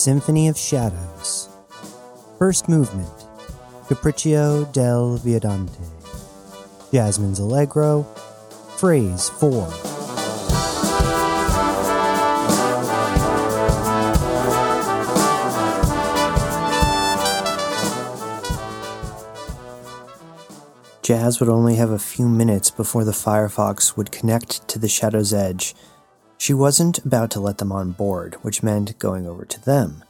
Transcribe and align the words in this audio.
Symphony 0.00 0.48
of 0.48 0.56
Shadows. 0.56 1.50
First 2.38 2.70
movement 2.70 3.12
Capriccio 3.86 4.64
del 4.72 5.18
Viadante. 5.18 5.76
Jasmine's 6.90 7.38
Allegro. 7.38 8.04
Phrase 8.78 9.28
4. 9.28 9.68
Jazz 21.02 21.40
would 21.40 21.50
only 21.50 21.74
have 21.74 21.90
a 21.90 21.98
few 21.98 22.26
minutes 22.26 22.70
before 22.70 23.04
the 23.04 23.12
Firefox 23.12 23.98
would 23.98 24.10
connect 24.10 24.66
to 24.68 24.78
the 24.78 24.88
Shadow's 24.88 25.34
Edge. 25.34 25.74
She 26.40 26.54
wasn't 26.54 27.04
about 27.04 27.30
to 27.32 27.40
let 27.40 27.58
them 27.58 27.70
on 27.70 27.92
board, 27.92 28.36
which 28.40 28.62
meant 28.62 28.98
going 28.98 29.26
over 29.26 29.44
to 29.44 29.62
them. 29.62 30.02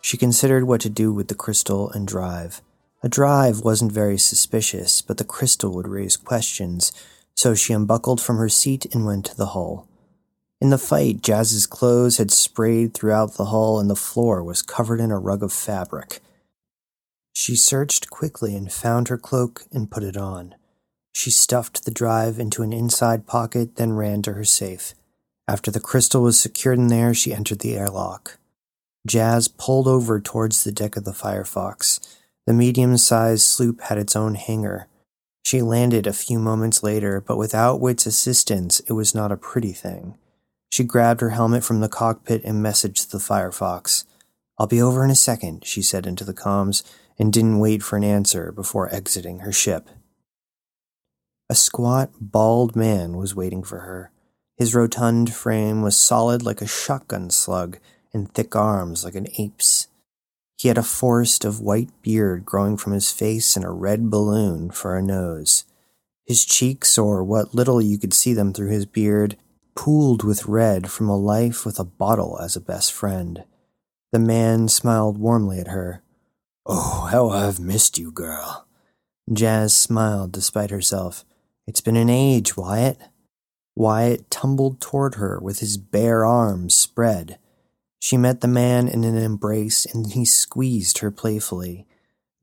She 0.00 0.16
considered 0.16 0.62
what 0.62 0.80
to 0.82 0.88
do 0.88 1.12
with 1.12 1.26
the 1.26 1.34
crystal 1.34 1.90
and 1.90 2.06
drive. 2.06 2.62
A 3.02 3.08
drive 3.08 3.62
wasn't 3.62 3.90
very 3.90 4.16
suspicious, 4.16 5.02
but 5.02 5.18
the 5.18 5.24
crystal 5.24 5.74
would 5.74 5.88
raise 5.88 6.16
questions, 6.16 6.92
so 7.34 7.56
she 7.56 7.72
unbuckled 7.72 8.20
from 8.20 8.36
her 8.36 8.48
seat 8.48 8.86
and 8.94 9.04
went 9.04 9.24
to 9.26 9.36
the 9.36 9.46
hull. 9.46 9.88
In 10.60 10.70
the 10.70 10.78
fight, 10.78 11.20
Jazz's 11.20 11.66
clothes 11.66 12.18
had 12.18 12.30
sprayed 12.30 12.94
throughout 12.94 13.34
the 13.34 13.46
hull 13.46 13.80
and 13.80 13.90
the 13.90 13.96
floor 13.96 14.44
was 14.44 14.62
covered 14.62 15.00
in 15.00 15.10
a 15.10 15.18
rug 15.18 15.42
of 15.42 15.52
fabric. 15.52 16.20
She 17.32 17.56
searched 17.56 18.08
quickly 18.08 18.54
and 18.54 18.72
found 18.72 19.08
her 19.08 19.18
cloak 19.18 19.64
and 19.72 19.90
put 19.90 20.04
it 20.04 20.16
on. 20.16 20.54
She 21.12 21.32
stuffed 21.32 21.84
the 21.84 21.90
drive 21.90 22.38
into 22.38 22.62
an 22.62 22.72
inside 22.72 23.26
pocket, 23.26 23.74
then 23.74 23.94
ran 23.94 24.22
to 24.22 24.34
her 24.34 24.44
safe. 24.44 24.94
After 25.48 25.70
the 25.70 25.80
crystal 25.80 26.22
was 26.22 26.38
secured 26.38 26.78
in 26.78 26.86
there, 26.86 27.12
she 27.14 27.34
entered 27.34 27.60
the 27.60 27.76
airlock. 27.76 28.38
Jazz 29.06 29.48
pulled 29.48 29.88
over 29.88 30.20
towards 30.20 30.62
the 30.62 30.72
deck 30.72 30.96
of 30.96 31.04
the 31.04 31.12
Firefox. 31.12 32.00
The 32.46 32.52
medium 32.52 32.96
sized 32.96 33.42
sloop 33.42 33.80
had 33.82 33.98
its 33.98 34.14
own 34.14 34.36
hangar. 34.36 34.86
She 35.44 35.60
landed 35.60 36.06
a 36.06 36.12
few 36.12 36.38
moments 36.38 36.82
later, 36.84 37.20
but 37.20 37.36
without 37.36 37.80
Wit's 37.80 38.06
assistance, 38.06 38.80
it 38.80 38.92
was 38.92 39.14
not 39.14 39.32
a 39.32 39.36
pretty 39.36 39.72
thing. 39.72 40.16
She 40.70 40.84
grabbed 40.84 41.20
her 41.20 41.30
helmet 41.30 41.64
from 41.64 41.80
the 41.80 41.88
cockpit 41.88 42.44
and 42.44 42.64
messaged 42.64 43.10
the 43.10 43.18
Firefox. 43.18 44.04
I'll 44.58 44.68
be 44.68 44.80
over 44.80 45.04
in 45.04 45.10
a 45.10 45.16
second, 45.16 45.66
she 45.66 45.82
said 45.82 46.06
into 46.06 46.24
the 46.24 46.32
comms, 46.32 46.84
and 47.18 47.32
didn't 47.32 47.58
wait 47.58 47.82
for 47.82 47.96
an 47.96 48.04
answer 48.04 48.52
before 48.52 48.94
exiting 48.94 49.40
her 49.40 49.52
ship. 49.52 49.90
A 51.50 51.54
squat, 51.54 52.10
bald 52.20 52.76
man 52.76 53.16
was 53.16 53.34
waiting 53.34 53.64
for 53.64 53.80
her. 53.80 54.11
His 54.62 54.76
rotund 54.76 55.34
frame 55.34 55.82
was 55.82 55.96
solid 55.96 56.44
like 56.44 56.62
a 56.62 56.68
shotgun 56.68 57.30
slug 57.30 57.78
and 58.14 58.32
thick 58.32 58.54
arms 58.54 59.04
like 59.04 59.16
an 59.16 59.26
ape's. 59.36 59.88
He 60.56 60.68
had 60.68 60.78
a 60.78 60.84
forest 60.84 61.44
of 61.44 61.60
white 61.60 61.90
beard 62.00 62.44
growing 62.44 62.76
from 62.76 62.92
his 62.92 63.10
face 63.10 63.56
and 63.56 63.64
a 63.64 63.70
red 63.70 64.08
balloon 64.08 64.70
for 64.70 64.96
a 64.96 65.02
nose. 65.02 65.64
His 66.24 66.44
cheeks, 66.44 66.96
or 66.96 67.24
what 67.24 67.52
little 67.52 67.82
you 67.82 67.98
could 67.98 68.14
see 68.14 68.34
them 68.34 68.52
through 68.52 68.68
his 68.70 68.86
beard, 68.86 69.36
pooled 69.74 70.22
with 70.22 70.46
red 70.46 70.92
from 70.92 71.08
a 71.08 71.18
life 71.18 71.66
with 71.66 71.80
a 71.80 71.84
bottle 71.84 72.38
as 72.40 72.54
a 72.54 72.60
best 72.60 72.92
friend. 72.92 73.42
The 74.12 74.20
man 74.20 74.68
smiled 74.68 75.18
warmly 75.18 75.58
at 75.58 75.66
her. 75.66 76.04
Oh, 76.66 77.08
how 77.10 77.30
I've 77.30 77.58
missed 77.58 77.98
you, 77.98 78.12
girl. 78.12 78.68
Jazz 79.32 79.76
smiled 79.76 80.30
despite 80.30 80.70
herself. 80.70 81.24
It's 81.66 81.80
been 81.80 81.96
an 81.96 82.08
age, 82.08 82.56
Wyatt. 82.56 83.00
Wyatt 83.74 84.30
tumbled 84.30 84.80
toward 84.80 85.14
her 85.14 85.38
with 85.40 85.60
his 85.60 85.76
bare 85.76 86.24
arms 86.26 86.74
spread. 86.74 87.38
She 87.98 88.16
met 88.16 88.40
the 88.40 88.48
man 88.48 88.88
in 88.88 89.04
an 89.04 89.16
embrace 89.16 89.86
and 89.86 90.12
he 90.12 90.24
squeezed 90.24 90.98
her 90.98 91.10
playfully. 91.10 91.86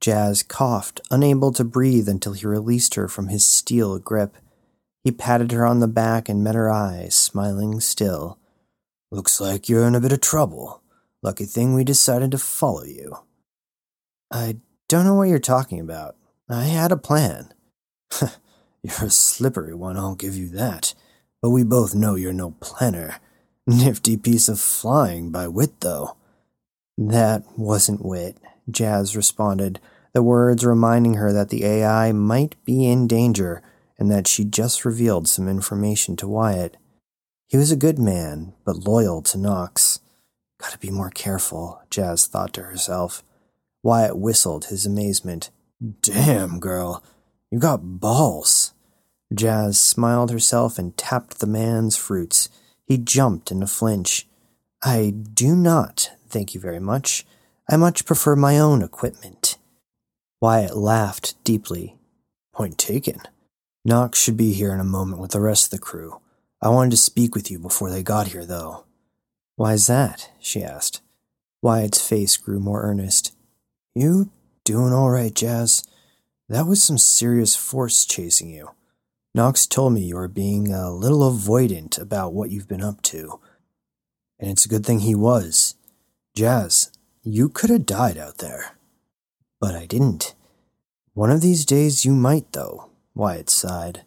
Jazz 0.00 0.42
coughed, 0.42 1.00
unable 1.10 1.52
to 1.52 1.62
breathe 1.62 2.08
until 2.08 2.32
he 2.32 2.46
released 2.46 2.94
her 2.94 3.06
from 3.06 3.28
his 3.28 3.44
steel 3.44 3.98
grip. 3.98 4.36
He 5.04 5.12
patted 5.12 5.52
her 5.52 5.66
on 5.66 5.80
the 5.80 5.88
back 5.88 6.28
and 6.28 6.42
met 6.42 6.54
her 6.54 6.70
eyes, 6.70 7.14
smiling 7.14 7.80
still. 7.80 8.38
Looks 9.10 9.40
like 9.40 9.68
you're 9.68 9.86
in 9.86 9.94
a 9.94 10.00
bit 10.00 10.12
of 10.12 10.20
trouble. 10.20 10.82
Lucky 11.22 11.44
thing 11.44 11.74
we 11.74 11.84
decided 11.84 12.30
to 12.30 12.38
follow 12.38 12.84
you. 12.84 13.18
I 14.30 14.56
don't 14.88 15.04
know 15.04 15.14
what 15.14 15.28
you're 15.28 15.38
talking 15.38 15.80
about. 15.80 16.16
I 16.48 16.64
had 16.64 16.92
a 16.92 16.96
plan. 16.96 17.52
you're 18.82 19.04
a 19.04 19.10
slippery 19.10 19.74
one, 19.74 19.96
I'll 19.96 20.14
give 20.14 20.36
you 20.36 20.48
that 20.50 20.94
but 21.42 21.50
we 21.50 21.64
both 21.64 21.94
know 21.94 22.14
you're 22.14 22.32
no 22.32 22.52
planner. 22.60 23.18
Nifty 23.66 24.16
piece 24.16 24.48
of 24.48 24.60
flying 24.60 25.30
by 25.30 25.48
Wit, 25.48 25.80
though. 25.80 26.16
That 26.98 27.44
wasn't 27.56 28.04
Wit, 28.04 28.36
Jazz 28.70 29.16
responded, 29.16 29.80
the 30.12 30.22
words 30.22 30.64
reminding 30.64 31.14
her 31.14 31.32
that 31.32 31.50
the 31.50 31.64
AI 31.64 32.12
might 32.12 32.56
be 32.64 32.86
in 32.86 33.06
danger 33.06 33.62
and 33.98 34.10
that 34.10 34.26
she'd 34.26 34.52
just 34.52 34.84
revealed 34.84 35.28
some 35.28 35.48
information 35.48 36.16
to 36.16 36.28
Wyatt. 36.28 36.76
He 37.46 37.56
was 37.56 37.70
a 37.70 37.76
good 37.76 37.98
man, 37.98 38.54
but 38.64 38.86
loyal 38.86 39.22
to 39.22 39.38
Knox. 39.38 40.00
Gotta 40.58 40.78
be 40.78 40.90
more 40.90 41.10
careful, 41.10 41.80
Jazz 41.90 42.26
thought 42.26 42.52
to 42.54 42.62
herself. 42.62 43.22
Wyatt 43.82 44.18
whistled 44.18 44.66
his 44.66 44.84
amazement. 44.84 45.50
Damn, 46.02 46.60
girl, 46.60 47.02
you 47.50 47.58
got 47.58 48.00
balls. 48.00 48.74
Jazz 49.32 49.78
smiled 49.78 50.30
herself 50.30 50.78
and 50.78 50.96
tapped 50.96 51.38
the 51.38 51.46
man's 51.46 51.96
fruits. 51.96 52.48
He 52.86 52.98
jumped 52.98 53.50
in 53.50 53.62
a 53.62 53.66
flinch. 53.66 54.26
I 54.82 55.10
do 55.10 55.54
not, 55.54 56.10
thank 56.28 56.54
you 56.54 56.60
very 56.60 56.80
much. 56.80 57.24
I 57.70 57.76
much 57.76 58.04
prefer 58.04 58.34
my 58.34 58.58
own 58.58 58.82
equipment. 58.82 59.56
Wyatt 60.40 60.76
laughed 60.76 61.42
deeply. 61.44 61.96
Point 62.52 62.78
taken. 62.78 63.20
Knox 63.84 64.20
should 64.20 64.36
be 64.36 64.52
here 64.52 64.72
in 64.72 64.80
a 64.80 64.84
moment 64.84 65.20
with 65.20 65.30
the 65.30 65.40
rest 65.40 65.66
of 65.66 65.70
the 65.70 65.78
crew. 65.78 66.20
I 66.60 66.68
wanted 66.68 66.90
to 66.90 66.96
speak 66.96 67.34
with 67.34 67.50
you 67.50 67.58
before 67.58 67.90
they 67.90 68.02
got 68.02 68.28
here, 68.28 68.44
though. 68.44 68.84
Why's 69.56 69.86
that? 69.86 70.30
she 70.40 70.64
asked. 70.64 71.00
Wyatt's 71.62 72.06
face 72.06 72.36
grew 72.36 72.58
more 72.58 72.82
earnest. 72.82 73.34
You 73.94 74.30
doing 74.64 74.92
all 74.92 75.10
right, 75.10 75.34
Jazz? 75.34 75.84
That 76.48 76.66
was 76.66 76.82
some 76.82 76.98
serious 76.98 77.54
force 77.54 78.04
chasing 78.04 78.50
you. 78.50 78.70
Knox 79.32 79.66
told 79.66 79.92
me 79.92 80.00
you 80.00 80.16
were 80.16 80.26
being 80.26 80.72
a 80.72 80.90
little 80.90 81.20
avoidant 81.20 82.00
about 82.00 82.32
what 82.32 82.50
you've 82.50 82.66
been 82.66 82.82
up 82.82 83.00
to. 83.02 83.38
And 84.40 84.50
it's 84.50 84.66
a 84.66 84.68
good 84.68 84.84
thing 84.84 85.00
he 85.00 85.14
was. 85.14 85.76
Jazz, 86.34 86.90
you 87.22 87.48
could 87.48 87.70
have 87.70 87.86
died 87.86 88.18
out 88.18 88.38
there. 88.38 88.72
But 89.60 89.76
I 89.76 89.86
didn't. 89.86 90.34
One 91.14 91.30
of 91.30 91.42
these 91.42 91.64
days 91.64 92.04
you 92.04 92.12
might, 92.12 92.52
though, 92.52 92.90
Wyatt 93.14 93.50
sighed. 93.50 94.02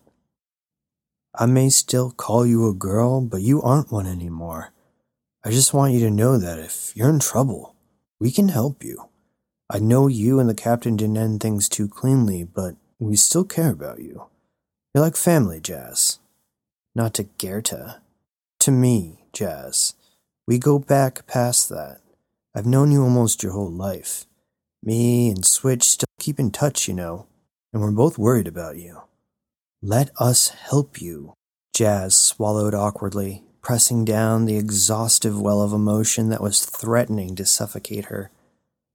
I 1.35 1.45
may 1.45 1.69
still 1.69 2.11
call 2.11 2.45
you 2.45 2.67
a 2.67 2.73
girl, 2.73 3.21
but 3.21 3.41
you 3.41 3.61
aren't 3.61 3.91
one 3.91 4.07
anymore. 4.07 4.73
I 5.43 5.51
just 5.51 5.73
want 5.73 5.93
you 5.93 5.99
to 6.01 6.11
know 6.11 6.37
that 6.37 6.59
if 6.59 6.91
you're 6.95 7.09
in 7.09 7.19
trouble, 7.19 7.75
we 8.19 8.29
can 8.31 8.49
help 8.49 8.83
you. 8.83 9.09
I 9.69 9.79
know 9.79 10.07
you 10.07 10.39
and 10.39 10.49
the 10.49 10.53
captain 10.53 10.97
didn't 10.97 11.17
end 11.17 11.41
things 11.41 11.69
too 11.69 11.87
cleanly, 11.87 12.43
but 12.43 12.75
we 12.99 13.15
still 13.15 13.45
care 13.45 13.71
about 13.71 13.99
you. 13.99 14.25
You're 14.93 15.03
like 15.03 15.15
family, 15.15 15.59
Jazz. 15.59 16.19
Not 16.93 17.15
to 17.15 17.23
Gerta. 17.23 17.97
To 18.59 18.71
me, 18.71 19.23
Jazz. 19.33 19.95
We 20.47 20.59
go 20.59 20.77
back 20.77 21.25
past 21.25 21.69
that. 21.69 22.01
I've 22.53 22.67
known 22.67 22.91
you 22.91 23.01
almost 23.01 23.41
your 23.41 23.53
whole 23.53 23.71
life. 23.71 24.27
Me 24.83 25.31
and 25.31 25.43
Switch 25.43 25.81
still 25.81 26.05
keep 26.19 26.39
in 26.39 26.51
touch, 26.51 26.87
you 26.87 26.93
know, 26.93 27.25
and 27.71 27.81
we're 27.81 27.89
both 27.89 28.19
worried 28.19 28.47
about 28.47 28.77
you. 28.77 29.01
Let 29.81 30.11
us 30.19 30.49
help 30.49 31.01
you. 31.01 31.33
Jazz 31.73 32.15
swallowed 32.15 32.75
awkwardly, 32.75 33.41
pressing 33.63 34.05
down 34.05 34.45
the 34.45 34.57
exhaustive 34.57 35.41
well 35.41 35.63
of 35.63 35.73
emotion 35.73 36.29
that 36.29 36.43
was 36.43 36.63
threatening 36.63 37.35
to 37.37 37.47
suffocate 37.47 38.05
her. 38.05 38.29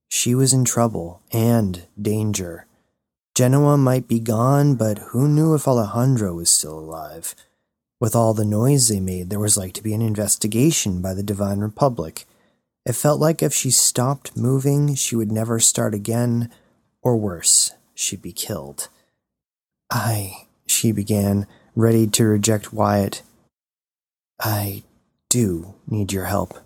She 0.09 0.33
was 0.37 0.53
in 0.53 0.65
trouble 0.65 1.23
and 1.33 1.89
danger 2.01 2.68
Genoa 3.39 3.77
might 3.79 4.09
be 4.09 4.19
gone, 4.19 4.75
but 4.75 4.99
who 4.99 5.29
knew 5.29 5.55
if 5.55 5.69
Alejandro 5.69 6.35
was 6.35 6.51
still 6.51 6.77
alive? 6.77 7.37
With 8.01 8.17
all 8.17 8.35
the 8.35 8.45
noise 8.45 8.89
they 8.89 8.99
made, 8.99 9.31
there 9.31 9.39
was 9.39 9.57
like 9.57 9.75
to 9.75 9.83
be 9.83 9.95
an 9.95 10.03
investigation 10.03 11.01
by 11.01 11.15
the 11.15 11.23
Divine 11.23 11.61
Republic. 11.61 12.25
It 12.85 12.95
felt 12.95 13.21
like 13.21 13.41
if 13.41 13.55
she 13.55 13.71
stopped 13.71 14.37
moving, 14.37 14.97
she 14.97 15.15
would 15.15 15.31
never 15.31 15.61
start 15.61 15.95
again, 15.95 16.51
or 17.01 17.17
worse, 17.17 17.71
she'd 17.95 18.23
be 18.23 18.33
killed. 18.33 18.89
I, 19.89 20.49
she 20.67 20.91
began, 20.91 21.47
ready 21.77 22.09
to 22.09 22.25
reject 22.25 22.73
Wyatt. 22.73 23.23
I 24.41 24.83
do 25.29 25.77
need 25.87 26.13
your 26.13 26.25
help. 26.25 26.59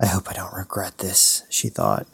I 0.00 0.06
hope 0.06 0.30
I 0.30 0.32
don't 0.32 0.54
regret 0.54 0.96
this, 0.96 1.42
she 1.50 1.68
thought. 1.68 2.06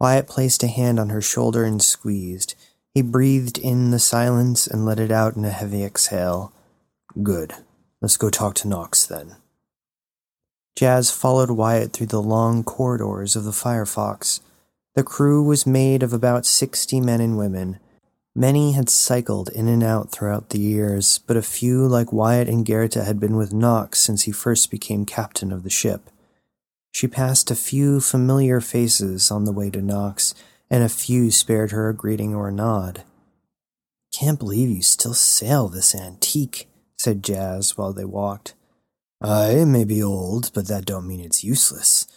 Wyatt 0.00 0.26
placed 0.26 0.64
a 0.64 0.66
hand 0.66 0.98
on 0.98 1.10
her 1.10 1.22
shoulder 1.22 1.62
and 1.62 1.80
squeezed. 1.80 2.56
He 2.94 3.02
breathed 3.02 3.56
in 3.56 3.90
the 3.90 3.98
silence 3.98 4.66
and 4.66 4.84
let 4.84 5.00
it 5.00 5.10
out 5.10 5.34
in 5.34 5.44
a 5.44 5.50
heavy 5.50 5.82
exhale. 5.82 6.52
Good. 7.22 7.54
Let's 8.00 8.16
go 8.16 8.28
talk 8.28 8.54
to 8.56 8.68
Knox 8.68 9.06
then. 9.06 9.36
Jazz 10.76 11.10
followed 11.10 11.50
Wyatt 11.50 11.92
through 11.92 12.06
the 12.06 12.22
long 12.22 12.64
corridors 12.64 13.36
of 13.36 13.44
the 13.44 13.50
Firefox. 13.50 14.40
The 14.94 15.02
crew 15.02 15.42
was 15.42 15.66
made 15.66 16.02
of 16.02 16.12
about 16.12 16.44
60 16.44 17.00
men 17.00 17.20
and 17.20 17.38
women. 17.38 17.78
Many 18.34 18.72
had 18.72 18.88
cycled 18.88 19.50
in 19.50 19.68
and 19.68 19.82
out 19.82 20.10
throughout 20.10 20.50
the 20.50 20.58
years, 20.58 21.18
but 21.18 21.36
a 21.36 21.42
few, 21.42 21.86
like 21.86 22.12
Wyatt 22.12 22.48
and 22.48 22.64
Gerta, 22.64 23.04
had 23.04 23.20
been 23.20 23.36
with 23.36 23.52
Knox 23.52 24.00
since 24.00 24.22
he 24.22 24.32
first 24.32 24.70
became 24.70 25.04
captain 25.06 25.52
of 25.52 25.62
the 25.62 25.70
ship. 25.70 26.10
She 26.92 27.06
passed 27.06 27.50
a 27.50 27.54
few 27.54 28.00
familiar 28.00 28.60
faces 28.60 29.30
on 29.30 29.44
the 29.44 29.52
way 29.52 29.70
to 29.70 29.80
Knox, 29.80 30.34
and 30.72 30.82
a 30.82 30.88
few 30.88 31.30
spared 31.30 31.70
her 31.70 31.90
a 31.90 31.94
greeting 31.94 32.34
or 32.34 32.48
a 32.48 32.52
nod. 32.52 33.04
Can't 34.10 34.38
believe 34.38 34.70
you 34.70 34.80
still 34.80 35.12
sail 35.12 35.68
this 35.68 35.94
antique, 35.94 36.66
said 36.96 37.22
Jazz 37.22 37.76
while 37.76 37.92
they 37.92 38.06
walked. 38.06 38.54
I 39.20 39.66
may 39.66 39.84
be 39.84 40.02
old, 40.02 40.50
but 40.54 40.68
that 40.68 40.86
don't 40.86 41.06
mean 41.06 41.20
it's 41.20 41.44
useless. 41.44 42.08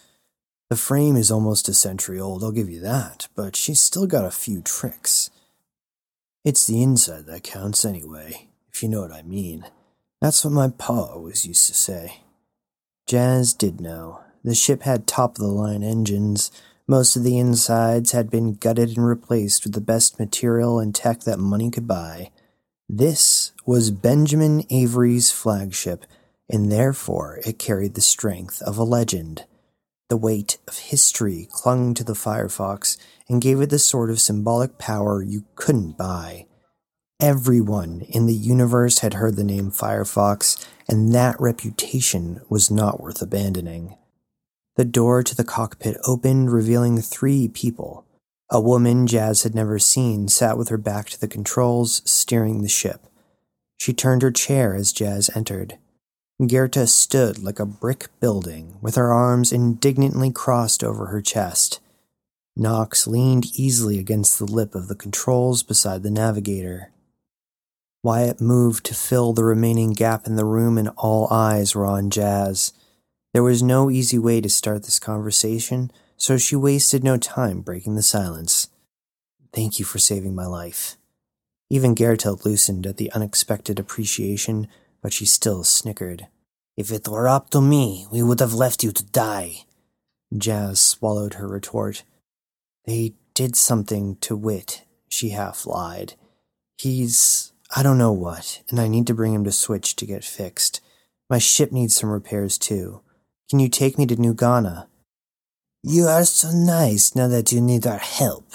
The 0.70 0.76
frame 0.76 1.16
is 1.16 1.30
almost 1.30 1.68
a 1.68 1.74
century 1.74 2.18
old, 2.18 2.42
I'll 2.42 2.50
give 2.50 2.70
you 2.70 2.80
that, 2.80 3.28
but 3.36 3.56
she's 3.56 3.80
still 3.80 4.06
got 4.06 4.24
a 4.24 4.30
few 4.30 4.62
tricks. 4.62 5.28
It's 6.42 6.66
the 6.66 6.82
inside 6.82 7.26
that 7.26 7.44
counts 7.44 7.84
anyway, 7.84 8.48
if 8.72 8.82
you 8.82 8.88
know 8.88 9.02
what 9.02 9.12
I 9.12 9.22
mean. 9.22 9.66
That's 10.22 10.42
what 10.44 10.54
my 10.54 10.68
pa 10.68 11.12
always 11.12 11.44
used 11.44 11.66
to 11.66 11.74
say. 11.74 12.22
Jazz 13.06 13.52
did 13.52 13.82
know. 13.82 14.20
The 14.42 14.54
ship 14.54 14.82
had 14.82 15.06
top 15.06 15.32
of 15.32 15.44
the 15.44 15.46
line 15.46 15.82
engines. 15.82 16.50
Most 16.88 17.16
of 17.16 17.24
the 17.24 17.38
insides 17.38 18.12
had 18.12 18.30
been 18.30 18.54
gutted 18.54 18.96
and 18.96 19.04
replaced 19.04 19.64
with 19.64 19.74
the 19.74 19.80
best 19.80 20.20
material 20.20 20.78
and 20.78 20.94
tech 20.94 21.22
that 21.22 21.38
money 21.38 21.68
could 21.68 21.88
buy. 21.88 22.30
This 22.88 23.50
was 23.64 23.90
Benjamin 23.90 24.62
Avery's 24.70 25.32
flagship, 25.32 26.06
and 26.48 26.70
therefore 26.70 27.40
it 27.44 27.58
carried 27.58 27.94
the 27.94 28.00
strength 28.00 28.62
of 28.62 28.78
a 28.78 28.84
legend. 28.84 29.46
The 30.08 30.16
weight 30.16 30.58
of 30.68 30.78
history 30.78 31.48
clung 31.50 31.92
to 31.94 32.04
the 32.04 32.12
Firefox 32.12 32.96
and 33.28 33.42
gave 33.42 33.60
it 33.60 33.70
the 33.70 33.80
sort 33.80 34.08
of 34.08 34.20
symbolic 34.20 34.78
power 34.78 35.20
you 35.20 35.44
couldn't 35.56 35.98
buy. 35.98 36.46
Everyone 37.18 38.02
in 38.02 38.26
the 38.26 38.34
universe 38.34 39.00
had 39.00 39.14
heard 39.14 39.34
the 39.34 39.42
name 39.42 39.72
Firefox, 39.72 40.64
and 40.88 41.12
that 41.12 41.34
reputation 41.40 42.42
was 42.48 42.70
not 42.70 43.00
worth 43.00 43.20
abandoning. 43.20 43.96
The 44.76 44.84
door 44.84 45.22
to 45.22 45.34
the 45.34 45.44
cockpit 45.44 45.96
opened, 46.04 46.52
revealing 46.52 47.00
three 47.00 47.48
people. 47.48 48.04
A 48.50 48.60
woman 48.60 49.06
Jazz 49.06 49.42
had 49.42 49.54
never 49.54 49.78
seen 49.78 50.28
sat 50.28 50.56
with 50.56 50.68
her 50.68 50.78
back 50.78 51.08
to 51.10 51.20
the 51.20 51.28
controls, 51.28 52.02
steering 52.04 52.62
the 52.62 52.68
ship. 52.68 53.06
She 53.78 53.92
turned 53.92 54.22
her 54.22 54.30
chair 54.30 54.74
as 54.74 54.92
Jazz 54.92 55.30
entered. 55.34 55.78
Gerta 56.40 56.86
stood 56.86 57.42
like 57.42 57.58
a 57.58 57.66
brick 57.66 58.08
building, 58.20 58.76
with 58.82 58.94
her 58.96 59.12
arms 59.12 59.52
indignantly 59.52 60.30
crossed 60.30 60.84
over 60.84 61.06
her 61.06 61.22
chest. 61.22 61.80
Knox 62.54 63.06
leaned 63.06 63.46
easily 63.58 63.98
against 63.98 64.38
the 64.38 64.44
lip 64.44 64.74
of 64.74 64.88
the 64.88 64.94
controls 64.94 65.62
beside 65.62 66.02
the 66.02 66.10
navigator. 66.10 66.92
Wyatt 68.02 68.40
moved 68.40 68.84
to 68.86 68.94
fill 68.94 69.32
the 69.32 69.44
remaining 69.44 69.92
gap 69.92 70.26
in 70.26 70.36
the 70.36 70.44
room, 70.44 70.76
and 70.76 70.90
all 70.96 71.26
eyes 71.30 71.74
were 71.74 71.86
on 71.86 72.10
Jazz. 72.10 72.72
There 73.36 73.42
was 73.42 73.62
no 73.62 73.90
easy 73.90 74.18
way 74.18 74.40
to 74.40 74.48
start 74.48 74.84
this 74.84 74.98
conversation, 74.98 75.90
so 76.16 76.38
she 76.38 76.56
wasted 76.56 77.04
no 77.04 77.18
time 77.18 77.60
breaking 77.60 77.94
the 77.94 78.02
silence. 78.02 78.70
Thank 79.52 79.78
you 79.78 79.84
for 79.84 79.98
saving 79.98 80.34
my 80.34 80.46
life. 80.46 80.96
Even 81.68 81.94
Gerta 81.94 82.42
loosened 82.46 82.86
at 82.86 82.96
the 82.96 83.12
unexpected 83.12 83.78
appreciation, 83.78 84.68
but 85.02 85.12
she 85.12 85.26
still 85.26 85.64
snickered. 85.64 86.28
If 86.78 86.90
it 86.90 87.08
were 87.08 87.28
up 87.28 87.50
to 87.50 87.60
me, 87.60 88.06
we 88.10 88.22
would 88.22 88.40
have 88.40 88.54
left 88.54 88.82
you 88.82 88.90
to 88.92 89.04
die. 89.04 89.66
Jazz 90.34 90.80
swallowed 90.80 91.34
her 91.34 91.46
retort. 91.46 92.04
They 92.86 93.16
did 93.34 93.54
something 93.54 94.16
to 94.22 94.34
Wit, 94.34 94.82
she 95.10 95.28
half 95.28 95.66
lied. 95.66 96.14
He's 96.78 97.52
I 97.76 97.82
don't 97.82 97.98
know 97.98 98.12
what, 98.12 98.62
and 98.70 98.80
I 98.80 98.88
need 98.88 99.06
to 99.08 99.14
bring 99.14 99.34
him 99.34 99.44
to 99.44 99.52
Switch 99.52 99.94
to 99.96 100.06
get 100.06 100.24
fixed. 100.24 100.80
My 101.28 101.36
ship 101.36 101.70
needs 101.70 101.94
some 101.94 102.08
repairs 102.08 102.56
too. 102.56 103.02
Can 103.48 103.60
you 103.60 103.68
take 103.68 103.96
me 103.96 104.06
to 104.06 104.16
New 104.16 104.34
Ghana? 104.34 104.88
You 105.84 106.06
are 106.06 106.24
so 106.24 106.50
nice 106.50 107.14
now 107.14 107.28
that 107.28 107.52
you 107.52 107.60
need 107.60 107.86
our 107.86 107.98
help. 107.98 108.54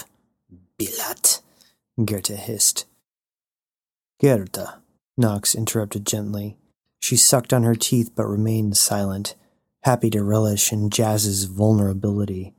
Bilat, 0.77 1.39
Gerta 1.97 2.35
hissed. 2.35 2.85
Gerta, 4.21 4.81
Knox 5.15 5.55
interrupted 5.55 6.05
gently. 6.05 6.57
She 6.99 7.15
sucked 7.15 7.53
on 7.53 7.63
her 7.63 7.73
teeth 7.73 8.11
but 8.15 8.25
remained 8.25 8.75
silent, 8.75 9.35
happy 9.83 10.09
to 10.09 10.23
relish 10.23 10.73
in 10.73 10.89
Jazz's 10.89 11.45
vulnerability. 11.45 12.53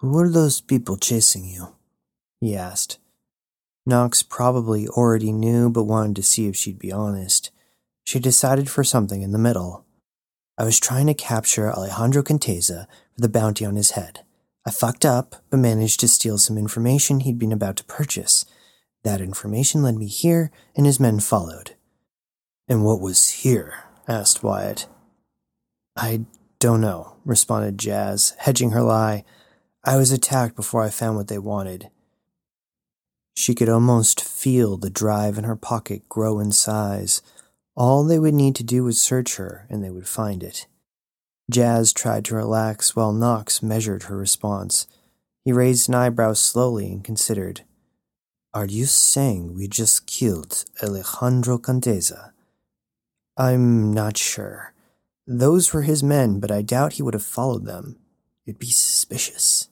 Who 0.00 0.18
are 0.18 0.28
those 0.28 0.60
people 0.60 0.98
chasing 0.98 1.46
you? 1.46 1.74
he 2.38 2.54
asked. 2.54 2.98
Knox 3.86 4.22
probably 4.22 4.86
already 4.88 5.32
knew 5.32 5.70
but 5.70 5.84
wanted 5.84 6.16
to 6.16 6.22
see 6.22 6.48
if 6.48 6.56
she'd 6.56 6.78
be 6.78 6.92
honest. 6.92 7.50
She 8.04 8.20
decided 8.20 8.68
for 8.68 8.84
something 8.84 9.22
in 9.22 9.32
the 9.32 9.38
middle. 9.38 9.85
I 10.58 10.64
was 10.64 10.80
trying 10.80 11.06
to 11.06 11.14
capture 11.14 11.70
Alejandro 11.70 12.22
Conteza 12.22 12.86
for 13.14 13.20
the 13.20 13.28
bounty 13.28 13.64
on 13.64 13.76
his 13.76 13.92
head. 13.92 14.20
I 14.64 14.70
fucked 14.70 15.04
up, 15.04 15.36
but 15.50 15.58
managed 15.58 16.00
to 16.00 16.08
steal 16.08 16.38
some 16.38 16.56
information 16.56 17.20
he'd 17.20 17.38
been 17.38 17.52
about 17.52 17.76
to 17.76 17.84
purchase. 17.84 18.46
That 19.04 19.20
information 19.20 19.82
led 19.82 19.96
me 19.96 20.06
here, 20.06 20.50
and 20.74 20.86
his 20.86 20.98
men 20.98 21.20
followed. 21.20 21.76
And 22.68 22.84
what 22.84 23.00
was 23.00 23.30
here? 23.30 23.84
asked 24.08 24.42
Wyatt. 24.42 24.86
I 25.96 26.24
don't 26.58 26.80
know, 26.80 27.16
responded 27.24 27.78
Jazz, 27.78 28.34
hedging 28.38 28.70
her 28.70 28.82
lie. 28.82 29.24
I 29.84 29.96
was 29.96 30.10
attacked 30.10 30.56
before 30.56 30.82
I 30.82 30.90
found 30.90 31.16
what 31.16 31.28
they 31.28 31.38
wanted. 31.38 31.90
She 33.34 33.54
could 33.54 33.68
almost 33.68 34.20
feel 34.20 34.76
the 34.76 34.90
drive 34.90 35.38
in 35.38 35.44
her 35.44 35.56
pocket 35.56 36.08
grow 36.08 36.40
in 36.40 36.50
size. 36.50 37.20
All 37.76 38.04
they 38.04 38.18
would 38.18 38.34
need 38.34 38.54
to 38.56 38.64
do 38.64 38.84
was 38.84 39.00
search 39.00 39.36
her, 39.36 39.66
and 39.68 39.84
they 39.84 39.90
would 39.90 40.08
find 40.08 40.42
it. 40.42 40.66
Jazz 41.50 41.92
tried 41.92 42.24
to 42.24 42.34
relax 42.34 42.96
while 42.96 43.12
Knox 43.12 43.62
measured 43.62 44.04
her 44.04 44.16
response. 44.16 44.86
He 45.44 45.52
raised 45.52 45.88
an 45.88 45.94
eyebrow 45.94 46.32
slowly 46.32 46.90
and 46.90 47.04
considered. 47.04 47.62
Are 48.54 48.66
you 48.66 48.86
saying 48.86 49.54
we 49.54 49.68
just 49.68 50.06
killed 50.06 50.64
Alejandro 50.82 51.58
Conteza? 51.58 52.32
I'm 53.36 53.92
not 53.92 54.16
sure. 54.16 54.72
Those 55.26 55.72
were 55.72 55.82
his 55.82 56.02
men, 56.02 56.40
but 56.40 56.50
I 56.50 56.62
doubt 56.62 56.94
he 56.94 57.02
would 57.02 57.14
have 57.14 57.22
followed 57.22 57.66
them. 57.66 57.96
It'd 58.46 58.58
be 58.58 58.70
suspicious. 58.70 59.68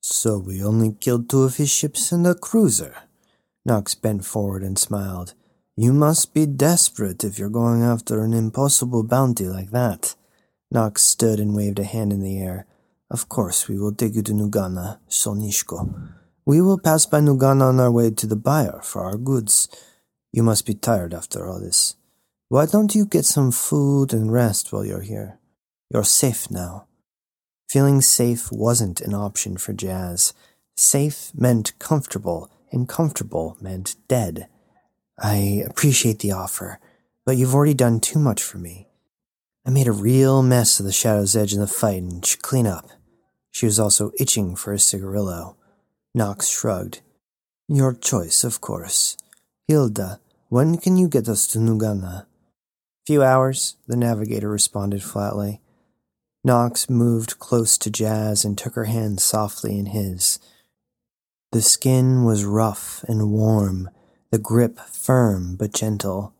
So 0.00 0.38
we 0.38 0.62
only 0.62 0.96
killed 1.00 1.28
two 1.28 1.42
of 1.42 1.56
his 1.56 1.70
ships 1.70 2.12
and 2.12 2.26
a 2.26 2.34
cruiser. 2.34 2.94
Knox 3.64 3.94
bent 3.94 4.24
forward 4.24 4.62
and 4.62 4.78
smiled. 4.78 5.34
You 5.76 5.92
must 5.92 6.34
be 6.34 6.46
desperate 6.46 7.24
if 7.24 7.38
you're 7.38 7.48
going 7.48 7.82
after 7.82 8.22
an 8.22 8.34
impossible 8.34 9.02
bounty 9.02 9.46
like 9.46 9.70
that. 9.70 10.14
Knox 10.70 11.02
stood 11.02 11.40
and 11.40 11.54
waved 11.54 11.78
a 11.78 11.84
hand 11.84 12.12
in 12.12 12.22
the 12.22 12.38
air. 12.40 12.66
Of 13.10 13.28
course, 13.28 13.68
we 13.68 13.78
will 13.78 13.94
take 13.94 14.14
you 14.14 14.22
to 14.22 14.32
Nugana, 14.32 14.98
Sonishko. 15.08 16.12
We 16.44 16.60
will 16.60 16.78
pass 16.78 17.06
by 17.06 17.20
Nugana 17.20 17.68
on 17.68 17.80
our 17.80 17.90
way 17.90 18.10
to 18.10 18.26
the 18.26 18.36
buyer 18.36 18.80
for 18.82 19.04
our 19.04 19.16
goods. 19.16 19.68
You 20.32 20.42
must 20.42 20.66
be 20.66 20.74
tired 20.74 21.14
after 21.14 21.46
all 21.46 21.60
this. 21.60 21.96
Why 22.48 22.66
don't 22.66 22.94
you 22.94 23.06
get 23.06 23.24
some 23.24 23.52
food 23.52 24.12
and 24.12 24.32
rest 24.32 24.72
while 24.72 24.84
you're 24.84 25.02
here? 25.02 25.38
You're 25.92 26.04
safe 26.04 26.50
now. 26.50 26.86
Feeling 27.68 28.00
safe 28.00 28.50
wasn't 28.50 29.00
an 29.00 29.14
option 29.14 29.56
for 29.56 29.72
Jazz. 29.72 30.34
Safe 30.76 31.30
meant 31.34 31.78
comfortable, 31.78 32.50
and 32.72 32.88
comfortable 32.88 33.56
meant 33.60 33.96
dead. 34.08 34.48
I 35.20 35.62
appreciate 35.66 36.20
the 36.20 36.32
offer, 36.32 36.80
but 37.26 37.36
you've 37.36 37.54
already 37.54 37.74
done 37.74 38.00
too 38.00 38.18
much 38.18 38.42
for 38.42 38.58
me. 38.58 38.88
I 39.66 39.70
made 39.70 39.86
a 39.86 39.92
real 39.92 40.42
mess 40.42 40.80
of 40.80 40.86
the 40.86 40.92
Shadow's 40.92 41.36
Edge 41.36 41.52
in 41.52 41.60
the 41.60 41.66
fight 41.66 42.02
and 42.02 42.24
should 42.24 42.40
clean 42.40 42.66
up. 42.66 42.88
She 43.50 43.66
was 43.66 43.78
also 43.78 44.12
itching 44.18 44.56
for 44.56 44.72
a 44.72 44.78
cigarillo. 44.78 45.56
Knox 46.14 46.48
shrugged. 46.48 47.02
Your 47.68 47.92
choice, 47.92 48.42
of 48.42 48.60
course. 48.60 49.16
Hilda, 49.68 50.20
when 50.48 50.78
can 50.78 50.96
you 50.96 51.08
get 51.08 51.28
us 51.28 51.46
to 51.48 51.58
Nugana? 51.58 52.26
Few 53.06 53.22
hours, 53.22 53.76
the 53.86 53.96
navigator 53.96 54.48
responded 54.48 55.02
flatly. 55.02 55.60
Knox 56.42 56.88
moved 56.88 57.38
close 57.38 57.76
to 57.78 57.90
Jazz 57.90 58.44
and 58.44 58.56
took 58.56 58.74
her 58.74 58.84
hand 58.84 59.20
softly 59.20 59.78
in 59.78 59.86
his. 59.86 60.38
The 61.52 61.60
skin 61.60 62.24
was 62.24 62.44
rough 62.44 63.04
and 63.08 63.30
warm, 63.30 63.90
the 64.30 64.38
grip 64.38 64.78
firm 64.80 65.56
but 65.56 65.72
gentle. 65.72 66.34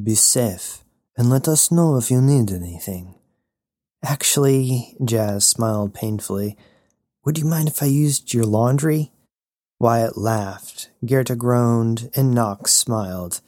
Be 0.00 0.14
safe, 0.14 0.84
and 1.16 1.30
let 1.30 1.48
us 1.48 1.70
know 1.70 1.96
if 1.96 2.10
you 2.10 2.20
need 2.20 2.50
anything. 2.50 3.14
Actually, 4.04 4.96
Jazz 5.04 5.46
smiled 5.46 5.94
painfully, 5.94 6.56
would 7.24 7.38
you 7.38 7.44
mind 7.44 7.68
if 7.68 7.82
I 7.82 7.86
used 7.86 8.34
your 8.34 8.44
laundry? 8.44 9.12
Wyatt 9.78 10.18
laughed, 10.18 10.90
Gerta 11.04 11.36
groaned, 11.38 12.10
and 12.16 12.32
Knox 12.32 12.72
smiled. 12.72 13.40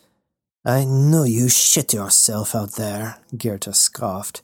I 0.64 0.84
know 0.84 1.24
you 1.24 1.48
shit 1.48 1.92
yourself 1.92 2.54
out 2.54 2.72
there, 2.72 3.18
Gerta 3.34 3.74
scoffed. 3.74 4.42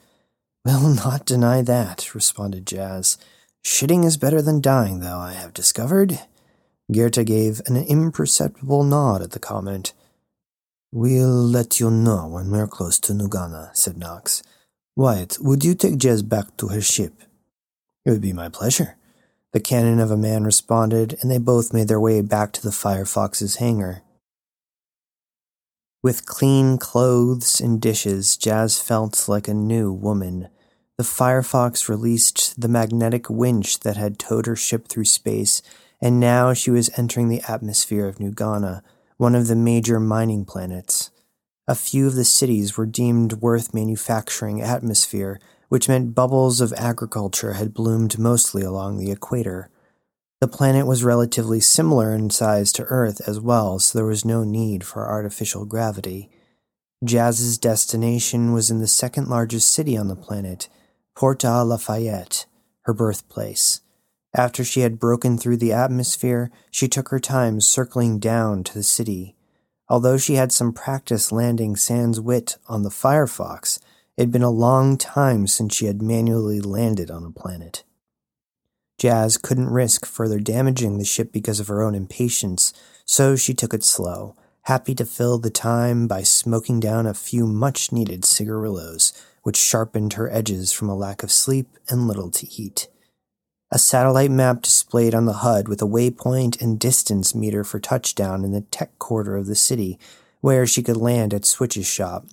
Will 0.65 0.89
not 0.89 1.27
deny 1.27 1.63
that, 1.63 2.15
responded 2.15 2.67
Jazz. 2.67 3.19
Shitting 3.65 4.05
is 4.05 4.17
better 4.17 4.43
than 4.43 4.61
dying, 4.61 5.01
though, 5.01 5.19
I 5.19 5.33
have 5.33 5.55
discovered. 5.55 6.19
Gerta 6.91 7.25
gave 7.25 7.61
an 7.67 7.77
imperceptible 7.77 8.83
nod 8.83 9.23
at 9.23 9.31
the 9.31 9.39
comment. 9.39 9.93
We'll 10.93 11.29
let 11.29 11.79
you 11.79 11.91
know 11.91 12.27
when 12.27 12.51
we're 12.51 12.67
close 12.67 12.99
to 13.01 13.13
Nugana, 13.13 13.75
said 13.77 13.97
Knox. 13.97 14.43
Wyatt, 14.97 15.39
would 15.41 15.65
you 15.65 15.75
take 15.75 15.99
Jazz 15.99 16.23
back 16.23 16.57
to 16.57 16.69
her 16.69 16.81
ship? 16.81 17.23
It 18.05 18.11
would 18.11 18.21
be 18.21 18.33
my 18.33 18.49
pleasure. 18.49 18.97
The 19.53 19.61
cannon 19.61 20.01
of 20.01 20.11
a 20.11 20.17
man 20.17 20.45
responded, 20.45 21.17
and 21.21 21.31
they 21.31 21.39
both 21.39 21.73
made 21.73 21.89
their 21.89 22.01
way 22.01 22.23
back 22.23 22.53
to 22.53 22.63
the 22.63 22.71
Firefox's 22.71 23.57
hangar. 23.57 24.03
With 26.03 26.27
clean 26.27 26.79
clothes 26.79 27.61
and 27.61 27.81
dishes, 27.81 28.37
Jazz 28.37 28.81
felt 28.81 29.29
like 29.29 29.49
a 29.49 29.55
new 29.55 29.93
woman. 29.93 30.49
The 30.97 31.05
Firefox 31.05 31.89
released 31.89 32.61
the 32.61 32.69
magnetic 32.69 33.31
winch 33.31 33.81
that 33.81 33.97
had 33.97 34.19
towed 34.19 34.47
her 34.47 34.57
ship 34.57 34.89
through 34.89 35.05
space, 35.05 35.63
and 36.01 36.19
now 36.19 36.53
she 36.53 36.71
was 36.71 36.91
entering 36.97 37.29
the 37.29 37.43
atmosphere 37.49 38.07
of 38.07 38.17
Nugana, 38.17 38.83
one 39.17 39.35
of 39.35 39.49
the 39.49 39.57
major 39.57 40.01
mining 40.01 40.45
planets. 40.45 41.11
A 41.69 41.75
few 41.75 42.07
of 42.07 42.15
the 42.15 42.25
cities 42.25 42.77
were 42.77 42.87
deemed 42.87 43.35
worth 43.35 43.75
manufacturing 43.75 44.61
atmosphere, 44.61 45.39
which 45.69 45.89
meant 45.89 46.15
bubbles 46.15 46.61
of 46.61 46.73
agriculture 46.73 47.53
had 47.53 47.75
bloomed 47.75 48.19
mostly 48.19 48.63
along 48.63 48.99
the 48.99 49.11
equator. 49.11 49.71
The 50.41 50.49
planet 50.49 50.87
was 50.87 51.05
relatively 51.05 51.61
similar 51.61 52.15
in 52.15 52.31
size 52.31 52.73
to 52.73 52.85
Earth 52.85 53.21
as 53.29 53.39
well, 53.39 53.79
so 53.79 53.99
there 53.99 54.07
was 54.07 54.25
no 54.25 54.43
need 54.43 54.85
for 54.85 55.07
artificial 55.07 55.67
gravity. 55.67 56.31
Jazz's 57.05 57.59
destination 57.59 58.53
was 58.53 58.71
in 58.71 58.81
the 58.81 58.89
second 58.89 59.29
largest 59.29 59.71
city 59.71 59.97
on 59.97 60.09
the 60.09 60.17
planet, 60.17 60.69
Porta 61.15 61.63
Lafayette, 61.63 62.47
her 62.83 62.95
birthplace. 62.95 63.83
After 64.35 64.63
she 64.63 64.81
had 64.81 65.01
broken 65.01 65.37
through 65.37 65.57
the 65.57 65.73
atmosphere, 65.73 66.51
she 66.71 66.89
took 66.89 67.09
her 67.09 67.19
time 67.19 67.61
circling 67.61 68.19
down 68.19 68.63
to 68.65 68.75
the 68.75 68.83
city. 68.83 69.35
Although 69.89 70.19
she 70.19 70.35
had 70.35 70.53
some 70.53 70.73
practice 70.73 71.33
landing 71.33 71.75
sans 71.75 72.21
Wit 72.21 72.57
on 72.69 72.85
the 72.85 72.91
Firefox, 72.91 73.81
it 74.17 74.23
had 74.23 74.33
been 74.33 74.43
a 74.43 74.51
long 74.51 74.97
time 74.97 75.49
since 75.49 75.75
she 75.75 75.87
had 75.87 76.01
manually 76.01 76.61
landed 76.61 77.11
on 77.11 77.25
a 77.25 77.31
planet. 77.31 77.83
Jazz 78.99 79.37
couldn't 79.37 79.71
risk 79.71 80.07
further 80.07 80.39
damaging 80.39 80.99
the 80.99 81.05
ship 81.05 81.33
because 81.33 81.59
of 81.59 81.69
her 81.69 81.83
own 81.83 81.95
impatience, 81.95 82.73
so 83.05 83.35
she 83.35 83.55
took 83.55 83.75
it 83.75 83.83
slow, 83.83 84.37
happy 84.65 84.95
to 84.95 85.07
fill 85.07 85.39
the 85.39 85.51
time 85.51 86.07
by 86.07 86.23
smoking 86.23 86.79
down 86.79 87.07
a 87.07 87.15
few 87.15 87.47
much 87.47 87.91
needed 87.91 88.25
cigarillos, 88.25 89.13
which 89.43 89.57
sharpened 89.57 90.13
her 90.13 90.31
edges 90.31 90.71
from 90.71 90.89
a 90.89 90.95
lack 90.95 91.23
of 91.23 91.33
sleep 91.33 91.79
and 91.89 92.07
little 92.07 92.31
to 92.31 92.47
eat. 92.53 92.89
A 93.73 93.79
satellite 93.79 94.33
map 94.33 94.63
displayed 94.63 95.15
on 95.15 95.27
the 95.27 95.45
HUD 95.45 95.69
with 95.69 95.81
a 95.81 95.87
waypoint 95.87 96.61
and 96.61 96.79
distance 96.79 97.37
meter 97.37 97.63
for 97.63 97.79
touchdown 97.79 98.45
in 98.45 98.51
the 98.51 98.63
tech 98.63 98.99
quarter 98.99 99.37
of 99.37 99.47
the 99.47 99.55
city, 99.55 99.97
where 100.41 100.67
she 100.67 100.83
could 100.83 100.97
land 100.97 101.33
at 101.33 101.45
Switch's 101.45 101.87
shop. 101.87 102.27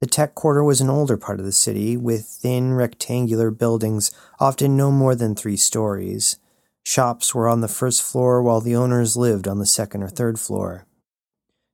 The 0.00 0.06
tech 0.06 0.34
quarter 0.34 0.64
was 0.64 0.80
an 0.80 0.88
older 0.88 1.18
part 1.18 1.38
of 1.38 1.44
the 1.44 1.52
city, 1.52 1.98
with 1.98 2.24
thin 2.24 2.72
rectangular 2.72 3.50
buildings, 3.50 4.10
often 4.40 4.76
no 4.76 4.90
more 4.90 5.14
than 5.14 5.34
three 5.34 5.58
stories. 5.58 6.38
Shops 6.82 7.34
were 7.34 7.48
on 7.48 7.60
the 7.60 7.68
first 7.68 8.02
floor, 8.02 8.42
while 8.42 8.60
the 8.60 8.76
owners 8.76 9.18
lived 9.18 9.46
on 9.46 9.58
the 9.58 9.66
second 9.66 10.02
or 10.02 10.08
third 10.08 10.40
floor. 10.40 10.86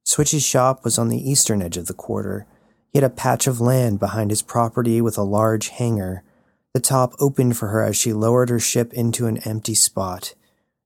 Switch's 0.05 0.45
shop 0.45 0.85
was 0.85 0.99
on 0.99 1.09
the 1.09 1.31
eastern 1.31 1.63
edge 1.63 1.77
of 1.77 1.87
the 1.87 1.95
quarter. 1.95 2.47
He 2.93 2.99
had 2.99 3.05
a 3.05 3.15
patch 3.15 3.47
of 3.47 3.61
land 3.61 4.01
behind 4.01 4.31
his 4.31 4.43
property 4.43 5.01
with 5.01 5.17
a 5.17 5.23
large 5.23 5.69
hangar. 5.69 6.25
The 6.73 6.81
top 6.81 7.15
opened 7.19 7.57
for 7.57 7.69
her 7.69 7.83
as 7.83 7.97
she 7.97 8.13
lowered 8.13 8.49
her 8.49 8.61
ship 8.61 8.93
into 8.93 9.27
an 9.27 9.39
empty 9.39 9.75
spot. 9.75 10.35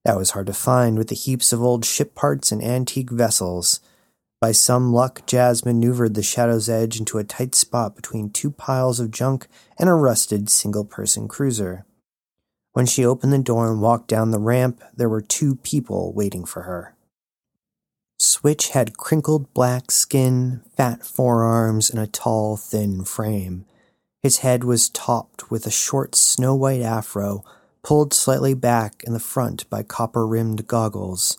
That 0.04 0.16
was 0.16 0.30
hard 0.30 0.46
to 0.46 0.54
find 0.54 0.96
with 0.96 1.08
the 1.08 1.14
heaps 1.14 1.52
of 1.52 1.62
old 1.62 1.84
ship 1.84 2.14
parts 2.14 2.52
and 2.52 2.62
antique 2.62 3.10
vessels. 3.10 3.80
By 4.40 4.52
some 4.52 4.92
luck, 4.92 5.26
Jazz 5.26 5.64
maneuvered 5.64 6.14
the 6.14 6.22
Shadow's 6.22 6.68
Edge 6.68 6.98
into 6.98 7.18
a 7.18 7.24
tight 7.24 7.54
spot 7.54 7.96
between 7.96 8.30
two 8.30 8.50
piles 8.50 9.00
of 9.00 9.10
junk 9.10 9.46
and 9.78 9.88
a 9.88 9.94
rusted 9.94 10.50
single 10.50 10.84
person 10.84 11.28
cruiser. 11.28 11.86
When 12.72 12.86
she 12.86 13.06
opened 13.06 13.32
the 13.32 13.38
door 13.38 13.70
and 13.70 13.80
walked 13.80 14.08
down 14.08 14.30
the 14.30 14.38
ramp, 14.38 14.82
there 14.94 15.08
were 15.08 15.20
two 15.20 15.56
people 15.56 16.12
waiting 16.12 16.44
for 16.44 16.62
her. 16.62 16.94
Switch 18.18 18.70
had 18.70 18.96
crinkled 18.96 19.52
black 19.54 19.90
skin, 19.90 20.62
fat 20.76 21.04
forearms, 21.04 21.88
and 21.88 22.00
a 22.00 22.06
tall, 22.06 22.56
thin 22.56 23.04
frame. 23.04 23.64
His 24.24 24.38
head 24.38 24.64
was 24.64 24.88
topped 24.88 25.50
with 25.50 25.66
a 25.66 25.70
short 25.70 26.14
snow 26.14 26.54
white 26.54 26.80
afro, 26.80 27.44
pulled 27.82 28.14
slightly 28.14 28.54
back 28.54 29.04
in 29.06 29.12
the 29.12 29.20
front 29.20 29.68
by 29.68 29.82
copper 29.82 30.26
rimmed 30.26 30.66
goggles. 30.66 31.36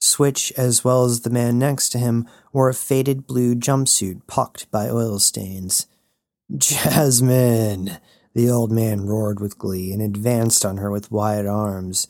Switch, 0.00 0.50
as 0.56 0.82
well 0.82 1.04
as 1.04 1.20
the 1.20 1.30
man 1.30 1.58
next 1.58 1.90
to 1.90 1.98
him, 1.98 2.26
wore 2.50 2.70
a 2.70 2.74
faded 2.74 3.26
blue 3.26 3.54
jumpsuit 3.54 4.26
pocked 4.26 4.70
by 4.70 4.88
oil 4.88 5.18
stains. 5.18 5.86
Jasmine! 6.56 7.98
The 8.34 8.48
old 8.48 8.72
man 8.72 9.04
roared 9.04 9.38
with 9.38 9.58
glee 9.58 9.92
and 9.92 10.00
advanced 10.00 10.64
on 10.64 10.78
her 10.78 10.90
with 10.90 11.12
wide 11.12 11.44
arms. 11.44 12.08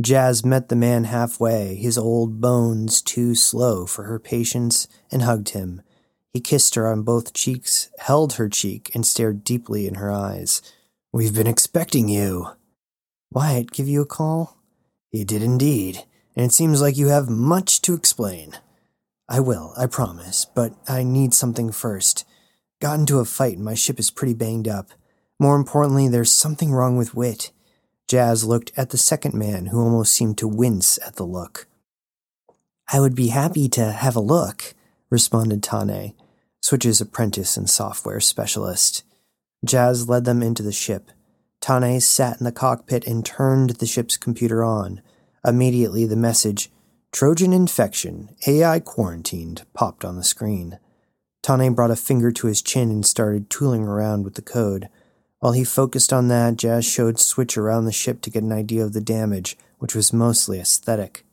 Jazz 0.00 0.44
met 0.44 0.68
the 0.68 0.76
man 0.76 1.02
halfway, 1.02 1.74
his 1.74 1.98
old 1.98 2.40
bones 2.40 3.02
too 3.02 3.34
slow 3.34 3.86
for 3.86 4.04
her 4.04 4.20
patience, 4.20 4.86
and 5.10 5.22
hugged 5.22 5.48
him. 5.48 5.82
He 6.34 6.40
kissed 6.40 6.74
her 6.74 6.88
on 6.88 7.02
both 7.02 7.32
cheeks, 7.32 7.90
held 8.00 8.34
her 8.34 8.48
cheek, 8.48 8.90
and 8.92 9.06
stared 9.06 9.44
deeply 9.44 9.86
in 9.86 9.94
her 9.94 10.10
eyes. 10.10 10.60
We've 11.12 11.32
been 11.34 11.46
expecting 11.46 12.08
you. 12.08 12.48
Wyatt 13.30 13.70
give 13.70 13.86
you 13.86 14.02
a 14.02 14.06
call? 14.06 14.58
He 15.10 15.24
did 15.24 15.44
indeed, 15.44 16.04
and 16.34 16.44
it 16.44 16.52
seems 16.52 16.82
like 16.82 16.96
you 16.96 17.06
have 17.06 17.28
much 17.28 17.80
to 17.82 17.94
explain. 17.94 18.54
I 19.28 19.38
will, 19.38 19.74
I 19.76 19.86
promise, 19.86 20.44
but 20.44 20.74
I 20.88 21.04
need 21.04 21.34
something 21.34 21.70
first. 21.70 22.26
Got 22.80 22.98
into 22.98 23.20
a 23.20 23.24
fight 23.24 23.56
and 23.56 23.64
my 23.64 23.74
ship 23.74 24.00
is 24.00 24.10
pretty 24.10 24.34
banged 24.34 24.66
up. 24.66 24.90
More 25.38 25.54
importantly, 25.54 26.08
there's 26.08 26.32
something 26.32 26.72
wrong 26.72 26.96
with 26.96 27.14
Wit. 27.14 27.52
Jazz 28.08 28.44
looked 28.44 28.72
at 28.76 28.90
the 28.90 28.98
second 28.98 29.34
man, 29.34 29.66
who 29.66 29.80
almost 29.80 30.12
seemed 30.12 30.36
to 30.38 30.48
wince 30.48 30.98
at 31.06 31.14
the 31.14 31.24
look. 31.24 31.68
I 32.92 32.98
would 32.98 33.14
be 33.14 33.28
happy 33.28 33.68
to 33.68 33.92
have 33.92 34.16
a 34.16 34.20
look, 34.20 34.74
responded 35.10 35.62
Tane, 35.62 36.12
Switch's 36.64 36.98
apprentice 36.98 37.58
and 37.58 37.68
software 37.68 38.20
specialist. 38.20 39.04
Jazz 39.66 40.08
led 40.08 40.24
them 40.24 40.42
into 40.42 40.62
the 40.62 40.72
ship. 40.72 41.10
Tane 41.60 42.00
sat 42.00 42.38
in 42.40 42.44
the 42.44 42.52
cockpit 42.52 43.06
and 43.06 43.22
turned 43.22 43.68
the 43.68 43.86
ship's 43.86 44.16
computer 44.16 44.64
on. 44.64 45.02
Immediately, 45.44 46.06
the 46.06 46.16
message, 46.16 46.70
Trojan 47.12 47.52
infection, 47.52 48.34
AI 48.46 48.80
quarantined, 48.80 49.66
popped 49.74 50.06
on 50.06 50.16
the 50.16 50.24
screen. 50.24 50.78
Tane 51.42 51.74
brought 51.74 51.90
a 51.90 51.96
finger 51.96 52.32
to 52.32 52.46
his 52.46 52.62
chin 52.62 52.90
and 52.90 53.04
started 53.04 53.50
tooling 53.50 53.82
around 53.82 54.24
with 54.24 54.32
the 54.32 54.40
code. 54.40 54.88
While 55.40 55.52
he 55.52 55.64
focused 55.64 56.14
on 56.14 56.28
that, 56.28 56.56
Jazz 56.56 56.86
showed 56.86 57.20
Switch 57.20 57.58
around 57.58 57.84
the 57.84 57.92
ship 57.92 58.22
to 58.22 58.30
get 58.30 58.42
an 58.42 58.52
idea 58.52 58.82
of 58.82 58.94
the 58.94 59.02
damage, 59.02 59.58
which 59.80 59.94
was 59.94 60.14
mostly 60.14 60.60
aesthetic. 60.60 61.26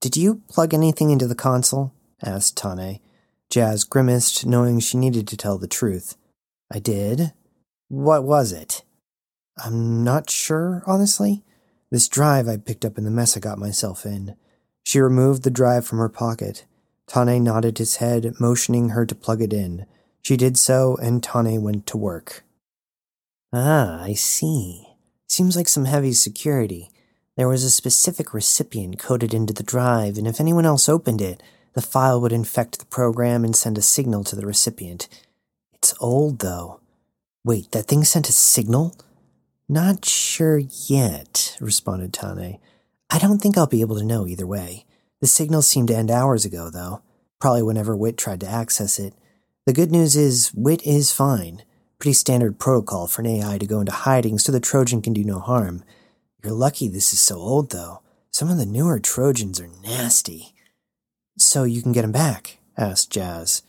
Did 0.00 0.16
you 0.16 0.42
plug 0.48 0.74
anything 0.74 1.10
into 1.10 1.28
the 1.28 1.36
console? 1.36 1.92
asked 2.20 2.56
Tane. 2.56 2.98
Jazz 3.50 3.82
grimaced, 3.84 4.46
knowing 4.46 4.78
she 4.78 4.96
needed 4.96 5.26
to 5.28 5.36
tell 5.36 5.58
the 5.58 5.66
truth. 5.66 6.16
I 6.72 6.78
did. 6.78 7.32
What 7.88 8.24
was 8.24 8.52
it? 8.52 8.84
I'm 9.62 10.04
not 10.04 10.30
sure, 10.30 10.82
honestly. 10.86 11.42
This 11.90 12.08
drive 12.08 12.48
I 12.48 12.56
picked 12.56 12.84
up 12.84 12.96
in 12.96 13.04
the 13.04 13.10
mess 13.10 13.36
I 13.36 13.40
got 13.40 13.58
myself 13.58 14.06
in. 14.06 14.36
She 14.84 15.00
removed 15.00 15.42
the 15.42 15.50
drive 15.50 15.84
from 15.84 15.98
her 15.98 16.08
pocket. 16.08 16.64
Tane 17.08 17.42
nodded 17.42 17.78
his 17.78 17.96
head, 17.96 18.34
motioning 18.38 18.90
her 18.90 19.04
to 19.04 19.14
plug 19.16 19.42
it 19.42 19.52
in. 19.52 19.86
She 20.22 20.36
did 20.36 20.56
so, 20.56 20.96
and 21.02 21.22
Tane 21.22 21.60
went 21.62 21.86
to 21.88 21.96
work. 21.96 22.44
Ah, 23.52 24.00
I 24.00 24.14
see. 24.14 24.86
Seems 25.26 25.56
like 25.56 25.68
some 25.68 25.86
heavy 25.86 26.12
security. 26.12 26.90
There 27.36 27.48
was 27.48 27.64
a 27.64 27.70
specific 27.70 28.32
recipient 28.32 28.98
coded 29.00 29.34
into 29.34 29.52
the 29.52 29.64
drive, 29.64 30.16
and 30.16 30.28
if 30.28 30.40
anyone 30.40 30.66
else 30.66 30.88
opened 30.88 31.20
it, 31.20 31.42
the 31.74 31.82
file 31.82 32.20
would 32.20 32.32
infect 32.32 32.78
the 32.78 32.86
program 32.86 33.44
and 33.44 33.54
send 33.54 33.78
a 33.78 33.82
signal 33.82 34.24
to 34.24 34.36
the 34.36 34.46
recipient. 34.46 35.08
It's 35.72 35.94
old, 36.00 36.40
though. 36.40 36.80
Wait, 37.44 37.70
that 37.72 37.86
thing 37.86 38.04
sent 38.04 38.28
a 38.28 38.32
signal? 38.32 38.94
Not 39.68 40.04
sure 40.04 40.58
yet, 40.58 41.56
responded 41.60 42.12
Tane. 42.12 42.58
I 43.08 43.18
don't 43.18 43.38
think 43.38 43.56
I'll 43.56 43.66
be 43.66 43.80
able 43.80 43.98
to 43.98 44.04
know 44.04 44.26
either 44.26 44.46
way. 44.46 44.84
The 45.20 45.26
signal 45.26 45.62
seemed 45.62 45.88
to 45.88 45.96
end 45.96 46.10
hours 46.10 46.44
ago, 46.44 46.70
though. 46.70 47.02
Probably 47.40 47.62
whenever 47.62 47.96
Wit 47.96 48.16
tried 48.16 48.40
to 48.40 48.48
access 48.48 48.98
it. 48.98 49.14
The 49.66 49.72
good 49.72 49.90
news 49.90 50.16
is, 50.16 50.52
Wit 50.54 50.84
is 50.84 51.12
fine. 51.12 51.62
Pretty 51.98 52.14
standard 52.14 52.58
protocol 52.58 53.06
for 53.06 53.22
an 53.22 53.28
AI 53.28 53.58
to 53.58 53.66
go 53.66 53.80
into 53.80 53.92
hiding 53.92 54.38
so 54.38 54.50
the 54.50 54.60
Trojan 54.60 55.02
can 55.02 55.12
do 55.12 55.22
no 55.22 55.38
harm. 55.38 55.84
You're 56.42 56.52
lucky 56.52 56.88
this 56.88 57.12
is 57.12 57.20
so 57.20 57.36
old, 57.36 57.70
though. 57.70 58.02
Some 58.30 58.50
of 58.50 58.58
the 58.58 58.66
newer 58.66 58.98
Trojans 58.98 59.60
are 59.60 59.70
nasty. 59.82 60.54
So 61.38 61.64
you 61.64 61.82
can 61.82 61.92
get 61.92 62.04
him 62.04 62.12
back? 62.12 62.58
asked 62.76 63.10
Jazz. 63.10 63.62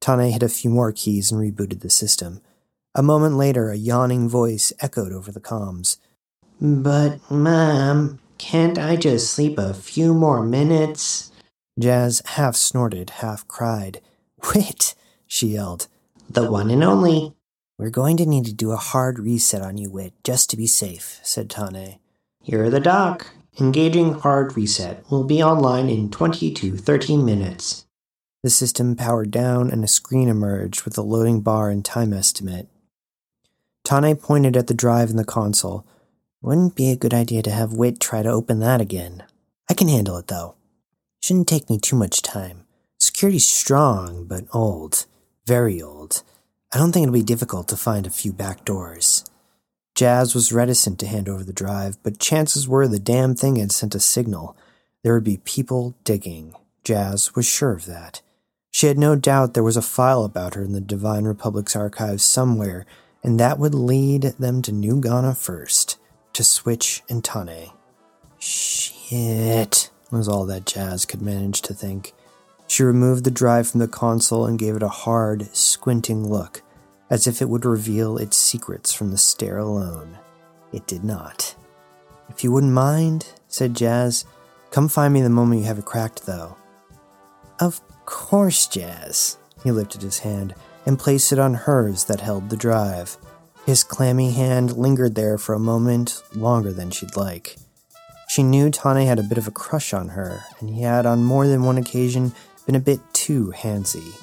Tane 0.00 0.32
hit 0.32 0.42
a 0.42 0.48
few 0.48 0.70
more 0.70 0.92
keys 0.92 1.30
and 1.30 1.40
rebooted 1.40 1.80
the 1.80 1.90
system. 1.90 2.40
A 2.94 3.02
moment 3.02 3.36
later, 3.36 3.70
a 3.70 3.76
yawning 3.76 4.28
voice 4.28 4.72
echoed 4.80 5.12
over 5.12 5.32
the 5.32 5.40
comms. 5.40 5.96
But, 6.60 7.18
Mom, 7.30 8.18
can't 8.38 8.78
I 8.78 8.96
just 8.96 9.32
sleep 9.32 9.58
a 9.58 9.72
few 9.72 10.12
more 10.12 10.42
minutes? 10.42 11.30
Jazz 11.78 12.22
half 12.26 12.54
snorted, 12.56 13.10
half 13.10 13.46
cried. 13.48 14.00
Wait, 14.54 14.94
she 15.26 15.48
yelled. 15.48 15.88
The 16.28 16.50
one 16.50 16.70
and 16.70 16.84
only. 16.84 17.34
We're 17.78 17.90
going 17.90 18.16
to 18.18 18.26
need 18.26 18.44
to 18.46 18.52
do 18.52 18.72
a 18.72 18.76
hard 18.76 19.18
reset 19.18 19.62
on 19.62 19.78
you, 19.78 19.90
Wit, 19.90 20.12
just 20.24 20.50
to 20.50 20.56
be 20.56 20.66
safe, 20.66 21.20
said 21.22 21.48
Tane. 21.48 21.98
You're 22.44 22.70
the 22.70 22.80
doc. 22.80 23.26
Engaging 23.60 24.14
hard 24.14 24.56
reset 24.56 25.04
will 25.10 25.24
be 25.24 25.42
online 25.42 25.90
in 25.90 26.10
20 26.10 26.52
to 26.54 26.76
30 26.76 27.18
minutes. 27.18 27.84
The 28.42 28.48
system 28.48 28.96
powered 28.96 29.30
down 29.30 29.70
and 29.70 29.84
a 29.84 29.88
screen 29.88 30.28
emerged 30.28 30.84
with 30.84 30.96
a 30.96 31.02
loading 31.02 31.42
bar 31.42 31.68
and 31.68 31.84
time 31.84 32.14
estimate. 32.14 32.68
Tane 33.84 34.16
pointed 34.16 34.56
at 34.56 34.68
the 34.68 34.74
drive 34.74 35.10
in 35.10 35.16
the 35.16 35.24
console. 35.24 35.86
Wouldn't 36.40 36.74
be 36.74 36.90
a 36.90 36.96
good 36.96 37.12
idea 37.12 37.42
to 37.42 37.50
have 37.50 37.74
Wit 37.74 38.00
try 38.00 38.22
to 38.22 38.30
open 38.30 38.60
that 38.60 38.80
again. 38.80 39.24
I 39.68 39.74
can 39.74 39.88
handle 39.88 40.16
it, 40.16 40.28
though. 40.28 40.54
Shouldn't 41.20 41.46
take 41.46 41.68
me 41.68 41.78
too 41.78 41.94
much 41.94 42.22
time. 42.22 42.64
Security's 42.98 43.46
strong, 43.46 44.24
but 44.24 44.44
old. 44.54 45.04
Very 45.46 45.80
old. 45.82 46.22
I 46.72 46.78
don't 46.78 46.90
think 46.90 47.04
it'll 47.04 47.12
be 47.12 47.22
difficult 47.22 47.68
to 47.68 47.76
find 47.76 48.06
a 48.06 48.10
few 48.10 48.32
back 48.32 48.64
doors. 48.64 49.24
Jazz 49.94 50.34
was 50.34 50.52
reticent 50.52 50.98
to 51.00 51.06
hand 51.06 51.28
over 51.28 51.44
the 51.44 51.52
drive, 51.52 52.02
but 52.02 52.18
chances 52.18 52.66
were 52.66 52.88
the 52.88 52.98
damn 52.98 53.34
thing 53.34 53.56
had 53.56 53.72
sent 53.72 53.94
a 53.94 54.00
signal. 54.00 54.56
There 55.02 55.14
would 55.14 55.24
be 55.24 55.38
people 55.44 55.94
digging. 56.04 56.54
Jazz 56.82 57.34
was 57.34 57.46
sure 57.46 57.72
of 57.72 57.86
that. 57.86 58.22
She 58.70 58.86
had 58.86 58.98
no 58.98 59.16
doubt 59.16 59.52
there 59.52 59.62
was 59.62 59.76
a 59.76 59.82
file 59.82 60.24
about 60.24 60.54
her 60.54 60.62
in 60.62 60.72
the 60.72 60.80
Divine 60.80 61.24
Republic's 61.24 61.76
archives 61.76 62.24
somewhere, 62.24 62.86
and 63.22 63.38
that 63.38 63.58
would 63.58 63.74
lead 63.74 64.22
them 64.38 64.62
to 64.62 64.72
New 64.72 65.00
Ghana 65.00 65.34
first, 65.34 65.98
to 66.32 66.42
Switch 66.42 67.02
and 67.08 67.22
Tane. 67.22 67.70
Shit, 68.38 69.90
was 70.10 70.26
all 70.26 70.46
that 70.46 70.64
Jazz 70.64 71.04
could 71.04 71.20
manage 71.20 71.60
to 71.62 71.74
think. 71.74 72.14
She 72.66 72.82
removed 72.82 73.24
the 73.24 73.30
drive 73.30 73.68
from 73.68 73.80
the 73.80 73.88
console 73.88 74.46
and 74.46 74.58
gave 74.58 74.74
it 74.74 74.82
a 74.82 74.88
hard, 74.88 75.54
squinting 75.54 76.28
look, 76.28 76.62
as 77.12 77.26
if 77.26 77.42
it 77.42 77.48
would 77.50 77.66
reveal 77.66 78.16
its 78.16 78.38
secrets 78.38 78.94
from 78.94 79.10
the 79.10 79.18
stare 79.18 79.58
alone. 79.58 80.18
It 80.72 80.86
did 80.86 81.04
not. 81.04 81.54
If 82.30 82.42
you 82.42 82.50
wouldn't 82.50 82.72
mind, 82.72 83.26
said 83.48 83.76
Jazz, 83.76 84.24
come 84.70 84.88
find 84.88 85.12
me 85.12 85.20
the 85.20 85.28
moment 85.28 85.60
you 85.60 85.66
have 85.66 85.78
it 85.78 85.84
cracked, 85.84 86.24
though. 86.24 86.56
Of 87.60 87.82
course, 88.06 88.66
Jazz. 88.66 89.36
He 89.62 89.70
lifted 89.70 90.00
his 90.00 90.20
hand 90.20 90.54
and 90.86 90.98
placed 90.98 91.32
it 91.32 91.38
on 91.38 91.52
hers 91.52 92.06
that 92.06 92.22
held 92.22 92.48
the 92.48 92.56
drive. 92.56 93.18
His 93.66 93.84
clammy 93.84 94.30
hand 94.30 94.78
lingered 94.78 95.14
there 95.14 95.36
for 95.36 95.54
a 95.54 95.58
moment 95.60 96.22
longer 96.34 96.72
than 96.72 96.90
she'd 96.90 97.14
like. 97.14 97.56
She 98.30 98.42
knew 98.42 98.70
Tane 98.70 99.06
had 99.06 99.18
a 99.18 99.22
bit 99.22 99.36
of 99.36 99.46
a 99.46 99.50
crush 99.50 99.92
on 99.92 100.08
her, 100.08 100.46
and 100.60 100.70
he 100.70 100.80
had 100.80 101.04
on 101.04 101.24
more 101.24 101.46
than 101.46 101.64
one 101.64 101.76
occasion 101.76 102.32
been 102.64 102.74
a 102.74 102.80
bit 102.80 103.00
too 103.12 103.52
handsy. 103.54 104.14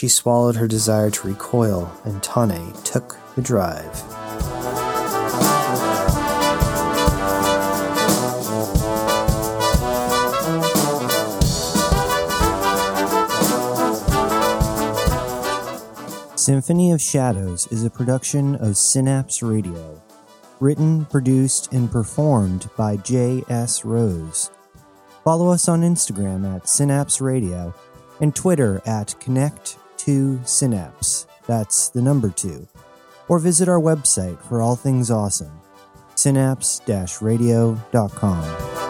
She 0.00 0.08
swallowed 0.08 0.56
her 0.56 0.66
desire 0.66 1.10
to 1.10 1.28
recoil, 1.28 1.92
and 2.04 2.22
Tane 2.22 2.72
took 2.84 3.18
the 3.36 3.42
drive. 3.42 3.94
Symphony 16.34 16.92
of 16.92 17.02
Shadows 17.02 17.66
is 17.70 17.84
a 17.84 17.90
production 17.90 18.54
of 18.54 18.78
Synapse 18.78 19.42
Radio. 19.42 20.00
Written, 20.60 21.04
produced, 21.04 21.74
and 21.74 21.92
performed 21.92 22.70
by 22.74 22.96
J.S. 22.96 23.84
Rose. 23.84 24.50
Follow 25.24 25.50
us 25.50 25.68
on 25.68 25.82
Instagram 25.82 26.50
at 26.56 26.70
Synapse 26.70 27.20
Radio 27.20 27.74
and 28.22 28.34
Twitter 28.34 28.80
at 28.86 29.14
Connect2Synapse. 30.04 31.26
That's 31.46 31.88
the 31.88 32.02
number 32.02 32.30
two. 32.30 32.66
Or 33.28 33.38
visit 33.38 33.68
our 33.68 33.80
website 33.80 34.40
for 34.42 34.60
all 34.60 34.76
things 34.76 35.10
awesome 35.10 35.60
synapse 36.14 36.80
radio.com. 37.22 38.89